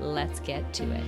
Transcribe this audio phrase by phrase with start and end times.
[0.00, 1.04] Let's get to it.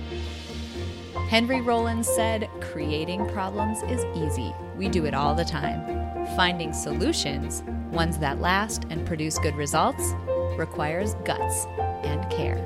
[1.29, 4.53] Henry Rollins said, Creating problems is easy.
[4.75, 6.25] We do it all the time.
[6.35, 10.13] Finding solutions, ones that last and produce good results,
[10.57, 11.65] requires guts
[12.03, 12.59] and care.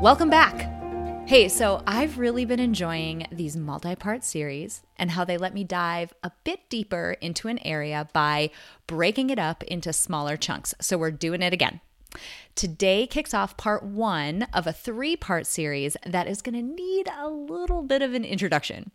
[0.00, 0.72] Welcome back.
[1.26, 5.64] Hey, so I've really been enjoying these multi part series and how they let me
[5.64, 8.50] dive a bit deeper into an area by
[8.86, 10.72] breaking it up into smaller chunks.
[10.80, 11.80] So we're doing it again.
[12.54, 17.08] Today kicks off part one of a three part series that is going to need
[17.16, 18.90] a little bit of an introduction.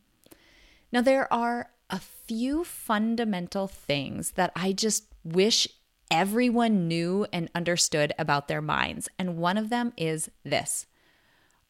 [0.91, 5.67] Now, there are a few fundamental things that I just wish
[6.09, 9.07] everyone knew and understood about their minds.
[9.17, 10.87] And one of them is this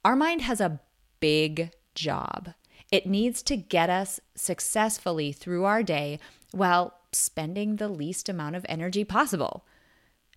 [0.03, 0.79] our mind has a
[1.19, 2.53] big job.
[2.91, 6.19] It needs to get us successfully through our day
[6.51, 9.65] while spending the least amount of energy possible.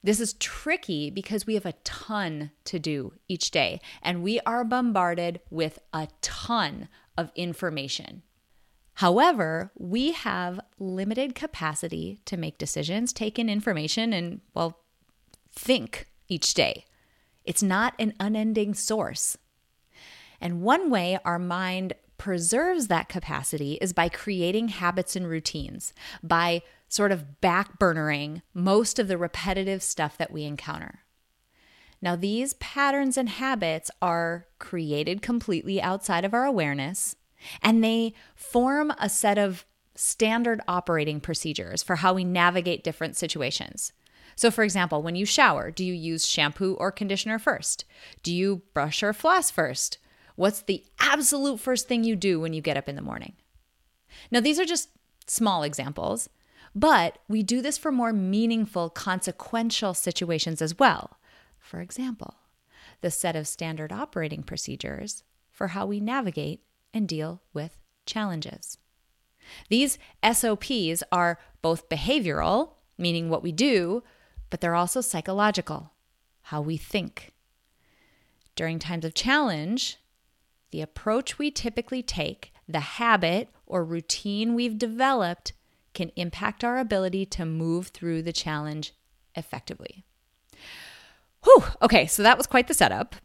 [0.05, 4.63] This is tricky because we have a ton to do each day and we are
[4.63, 8.23] bombarded with a ton of information.
[8.99, 14.81] However, we have limited capacity to make decisions, take in information, and, well,
[15.51, 16.85] think each day.
[17.47, 19.39] It's not an unending source.
[20.39, 26.63] And one way our mind preserves that capacity is by creating habits and routines, by
[26.95, 31.01] sort of backburnering most of the repetitive stuff that we encounter.
[32.01, 37.17] Now, these patterns and habits are created completely outside of our awareness,
[37.61, 43.93] and they form a set of standard operating procedures for how we navigate different situations.
[44.37, 47.85] So, for example, when you shower, do you use shampoo or conditioner first?
[48.23, 49.99] Do you brush or floss first?
[50.37, 53.35] What's the absolute first thing you do when you get up in the morning?
[54.31, 54.91] Now, these are just
[55.27, 56.29] small examples,
[56.75, 61.19] but we do this for more meaningful, consequential situations as well.
[61.59, 62.35] For example,
[63.01, 68.79] the set of standard operating procedures for how we navigate and deal with challenges.
[69.69, 74.03] These SOPs are both behavioral, meaning what we do,
[74.51, 75.93] but they're also psychological,
[76.43, 77.33] how we think.
[78.57, 79.99] During times of challenge,
[80.71, 85.53] the approach we typically take, the habit or routine we've developed,
[85.95, 88.93] can impact our ability to move through the challenge
[89.35, 90.05] effectively.
[91.45, 93.17] Whew, okay, so that was quite the setup.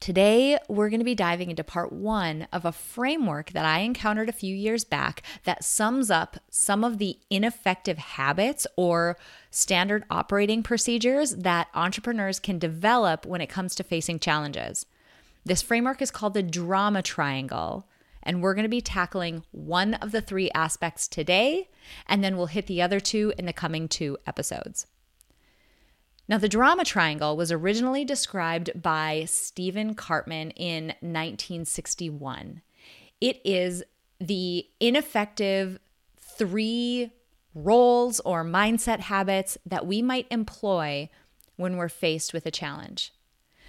[0.00, 4.28] Today, we're going to be diving into part one of a framework that I encountered
[4.28, 9.16] a few years back that sums up some of the ineffective habits or
[9.50, 14.84] standard operating procedures that entrepreneurs can develop when it comes to facing challenges.
[15.44, 17.87] This framework is called the drama triangle,
[18.28, 21.70] and we're going to be tackling one of the three aspects today,
[22.06, 24.86] and then we'll hit the other two in the coming two episodes.
[26.28, 32.60] Now, the drama triangle was originally described by Stephen Karpman in 1961.
[33.18, 33.82] It is
[34.20, 35.78] the ineffective
[36.18, 37.10] three
[37.54, 41.08] roles or mindset habits that we might employ
[41.56, 43.14] when we're faced with a challenge.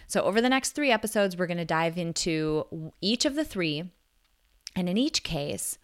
[0.05, 3.91] So, over the next three episodes, we're going to dive into each of the three
[4.75, 5.77] and in each case,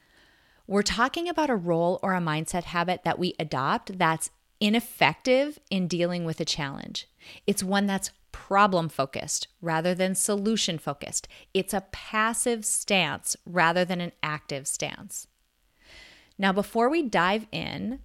[0.67, 5.87] we're talking about a role or a mindset habit that we adopt that's ineffective in
[5.87, 7.07] dealing with a challenge.
[7.45, 11.27] It's one that's problem focused rather than solution focused.
[11.53, 15.27] It's a passive stance rather than an active stance.
[16.37, 17.99] Now, before we dive in,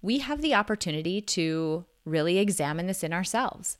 [0.00, 3.78] we have the opportunity to really examine this in ourselves.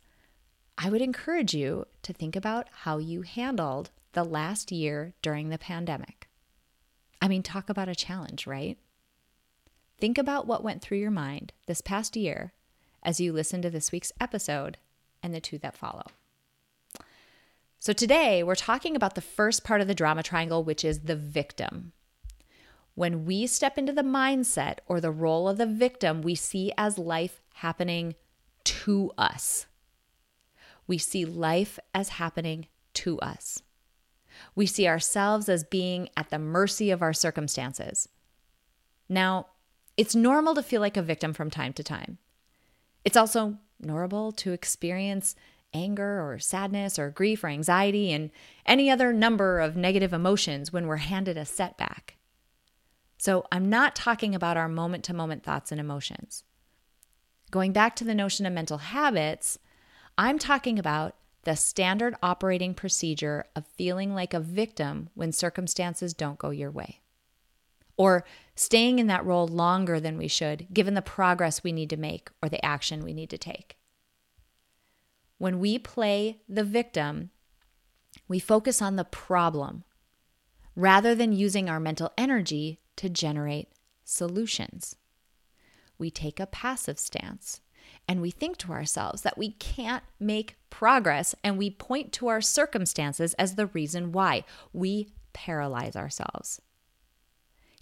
[0.79, 5.59] I would encourage you to think about how you handled the last year during the
[5.59, 6.29] pandemic.
[7.21, 8.79] I mean, talk about a challenge, right?
[9.99, 12.53] Think about what went through your mind this past year
[13.03, 14.79] as you listen to this week's episode
[15.23, 16.07] and the two that follow.
[17.79, 21.17] So, today we're talking about the first part of the drama triangle, which is the
[21.17, 21.93] victim.
[22.95, 26.99] When we step into the mindset or the role of the victim, we see as
[26.99, 28.15] life happening
[28.65, 29.67] to us.
[30.87, 33.63] We see life as happening to us.
[34.55, 38.09] We see ourselves as being at the mercy of our circumstances.
[39.09, 39.47] Now,
[39.97, 42.19] it's normal to feel like a victim from time to time.
[43.05, 45.35] It's also normal to experience
[45.75, 48.31] anger or sadness or grief or anxiety and
[48.67, 52.17] any other number of negative emotions when we're handed a setback.
[53.19, 56.45] So I'm not talking about our moment to moment thoughts and emotions.
[57.51, 59.59] Going back to the notion of mental habits,
[60.19, 66.39] I'm talking about the standard operating procedure of feeling like a victim when circumstances don't
[66.39, 67.01] go your way.
[67.97, 68.25] Or
[68.55, 72.31] staying in that role longer than we should, given the progress we need to make
[72.43, 73.77] or the action we need to take.
[75.39, 77.31] When we play the victim,
[78.29, 79.85] we focus on the problem
[80.77, 83.69] rather than using our mental energy to generate
[84.05, 84.97] solutions.
[85.99, 87.61] We take a passive stance
[88.09, 92.41] and we think to ourselves that we can't make progress and we point to our
[92.41, 94.45] circumstances as the reason why.
[94.73, 96.61] We paralyze ourselves.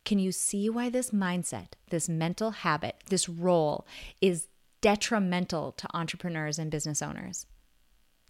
[0.05, 3.87] Can you see why this mindset, this mental habit, this role
[4.21, 4.49] is
[4.81, 7.47] detrimental to entrepreneurs and business owners?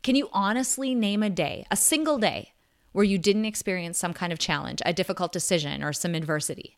[0.03, 2.53] Can you honestly name a day, a single day,
[2.93, 6.77] where you didn't experience some kind of challenge, a difficult decision, or some adversity?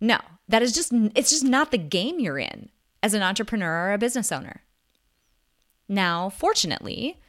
[0.00, 2.70] No, that is just, it's just not the game you're in
[3.02, 4.62] as an entrepreneur or a business owner.
[5.88, 7.20] Now, fortunately,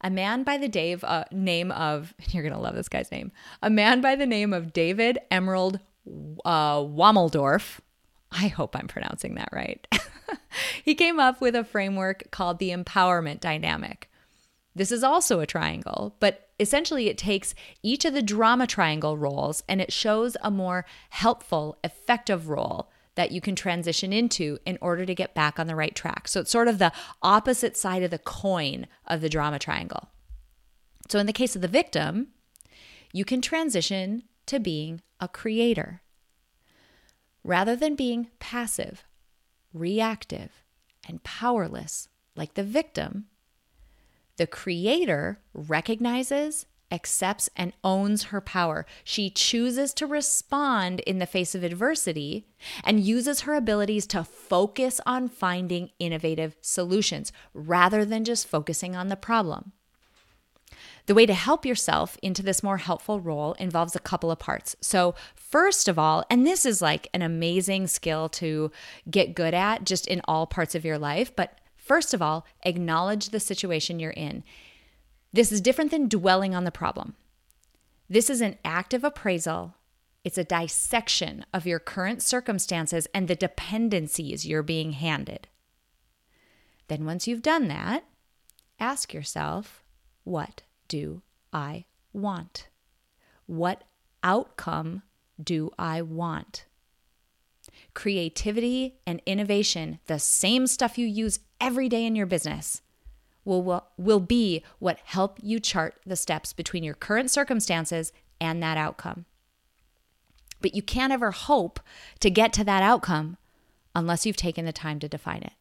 [0.00, 3.32] a man by the Dave, uh, name of, you're going to love this guy's name,
[3.62, 5.80] a man by the name of David Emerald
[6.44, 7.80] uh, Womeldorff.
[8.30, 9.86] I hope I'm pronouncing that right.
[10.84, 14.10] he came up with a framework called the empowerment dynamic.
[14.74, 19.62] This is also a triangle, but essentially it takes each of the drama triangle roles
[19.68, 25.04] and it shows a more helpful, effective role that you can transition into in order
[25.04, 26.28] to get back on the right track.
[26.28, 26.92] So it's sort of the
[27.22, 30.08] opposite side of the coin of the drama triangle.
[31.08, 32.28] So in the case of the victim,
[33.12, 36.02] you can transition to being a creator.
[37.42, 39.04] Rather than being passive,
[39.72, 40.64] reactive,
[41.08, 43.26] and powerless like the victim,
[44.36, 48.86] the creator recognizes, accepts, and owns her power.
[49.04, 52.46] She chooses to respond in the face of adversity
[52.84, 59.08] and uses her abilities to focus on finding innovative solutions rather than just focusing on
[59.08, 59.72] the problem.
[61.06, 64.74] The way to help yourself into this more helpful role involves a couple of parts.
[64.80, 68.72] So, first of all, and this is like an amazing skill to
[69.08, 73.28] get good at just in all parts of your life, but first of all, acknowledge
[73.28, 74.42] the situation you're in.
[75.32, 77.14] This is different than dwelling on the problem.
[78.08, 79.74] This is an active appraisal.
[80.24, 85.48] It's a dissection of your current circumstances and the dependencies you're being handed.
[86.88, 88.04] Then, once you've done that,
[88.78, 89.82] ask yourself,
[90.24, 92.68] what do I want?
[93.46, 93.84] What
[94.22, 95.02] outcome
[95.42, 96.66] do I want?
[97.94, 102.82] Creativity and innovation, the same stuff you use every day in your business,
[103.46, 108.62] will, will, will be what help you chart the steps between your current circumstances and
[108.62, 109.24] that outcome.
[110.60, 111.80] But you can't ever hope
[112.20, 113.36] to get to that outcome
[113.94, 115.52] unless you've taken the time to define it.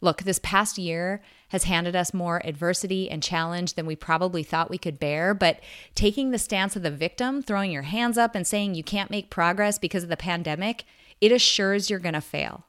[0.00, 4.70] Look, this past year has handed us more adversity and challenge than we probably thought
[4.70, 5.60] we could bear, but
[5.94, 9.30] taking the stance of the victim, throwing your hands up and saying you can't make
[9.30, 10.84] progress because of the pandemic,
[11.20, 12.66] it assures you're going to fail.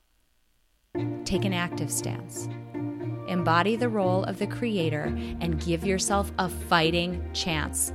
[1.25, 2.47] Take an active stance.
[3.27, 7.93] Embody the role of the creator and give yourself a fighting chance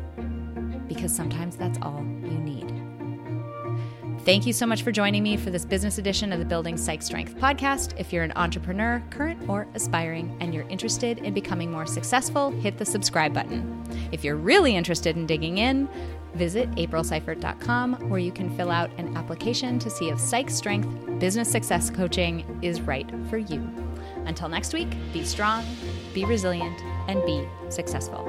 [0.88, 2.82] because sometimes that's all you need.
[4.24, 7.02] Thank you so much for joining me for this business edition of the Building Psych
[7.02, 7.98] Strength podcast.
[7.98, 12.78] If you're an entrepreneur, current or aspiring, and you're interested in becoming more successful, hit
[12.78, 13.82] the subscribe button.
[14.12, 15.88] If you're really interested in digging in,
[16.34, 21.50] visit aprilseifert.com where you can fill out an application to see if Psych Strength Business
[21.50, 23.81] Success Coaching is right for you.
[24.26, 25.64] Until next week, be strong,
[26.14, 28.26] be resilient, and be successful.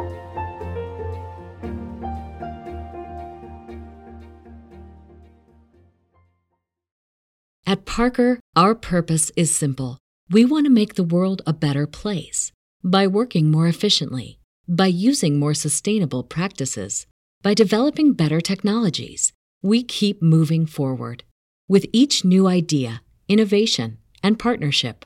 [7.65, 9.97] At Parker, our purpose is simple.
[10.29, 12.51] We want to make the world a better place
[12.83, 17.07] by working more efficiently, by using more sustainable practices,
[17.41, 19.33] by developing better technologies.
[19.61, 21.23] We keep moving forward.
[21.67, 25.05] With each new idea, innovation, and partnership,